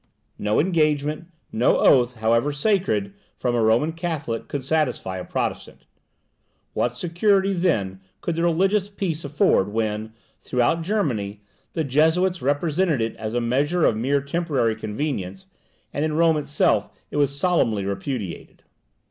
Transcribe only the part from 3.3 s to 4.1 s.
from a Roman